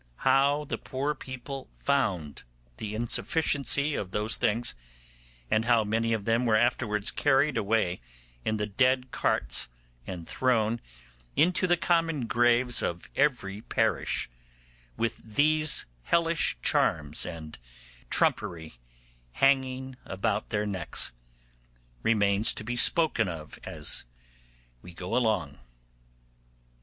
How 0.25 0.65
the 0.65 0.79
poor 0.79 1.13
people 1.13 1.69
found 1.77 2.41
the 2.77 2.95
insufficiency 2.95 3.93
of 3.93 4.09
those 4.09 4.35
things, 4.35 4.73
and 5.51 5.65
how 5.65 5.83
many 5.83 6.11
of 6.11 6.25
them 6.25 6.43
were 6.47 6.55
afterwards 6.55 7.11
carried 7.11 7.55
away 7.55 8.01
in 8.43 8.57
the 8.57 8.65
dead 8.65 9.11
carts 9.11 9.69
and 10.07 10.27
thrown 10.27 10.81
into 11.35 11.67
the 11.67 11.77
common 11.77 12.25
graves 12.25 12.81
of 12.81 13.11
every 13.15 13.61
parish 13.61 14.27
with 14.97 15.17
these 15.23 15.85
hellish 16.01 16.57
charms 16.63 17.23
and 17.23 17.59
trumpery 18.09 18.79
hanging 19.33 19.97
about 20.05 20.49
their 20.49 20.65
necks, 20.65 21.11
remains 22.01 22.55
to 22.55 22.63
be 22.63 22.75
spoken 22.75 23.27
of 23.27 23.59
as 23.63 24.05
we 24.81 24.95
go 24.95 25.15
along. 25.15 25.59